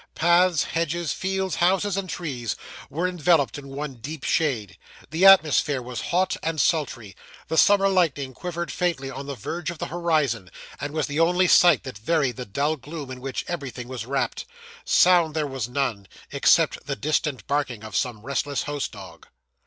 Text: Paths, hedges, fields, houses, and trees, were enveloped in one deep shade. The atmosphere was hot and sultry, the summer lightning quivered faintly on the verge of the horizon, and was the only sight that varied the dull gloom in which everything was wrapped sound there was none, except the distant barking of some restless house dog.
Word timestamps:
Paths, 0.15 0.63
hedges, 0.63 1.13
fields, 1.13 1.57
houses, 1.57 1.95
and 1.95 2.09
trees, 2.09 2.55
were 2.89 3.07
enveloped 3.07 3.59
in 3.59 3.67
one 3.67 3.93
deep 3.97 4.23
shade. 4.23 4.79
The 5.11 5.27
atmosphere 5.27 5.79
was 5.79 6.01
hot 6.09 6.35
and 6.41 6.59
sultry, 6.59 7.15
the 7.49 7.55
summer 7.55 7.87
lightning 7.87 8.33
quivered 8.33 8.71
faintly 8.71 9.11
on 9.11 9.27
the 9.27 9.35
verge 9.35 9.69
of 9.69 9.77
the 9.77 9.85
horizon, 9.85 10.49
and 10.79 10.91
was 10.95 11.05
the 11.05 11.19
only 11.19 11.47
sight 11.47 11.83
that 11.83 11.99
varied 11.99 12.37
the 12.37 12.45
dull 12.45 12.77
gloom 12.77 13.11
in 13.11 13.21
which 13.21 13.45
everything 13.47 13.87
was 13.87 14.07
wrapped 14.07 14.45
sound 14.85 15.35
there 15.35 15.45
was 15.45 15.69
none, 15.69 16.07
except 16.31 16.87
the 16.87 16.95
distant 16.95 17.45
barking 17.45 17.83
of 17.83 17.95
some 17.95 18.23
restless 18.23 18.63
house 18.63 18.87
dog. 18.87 19.27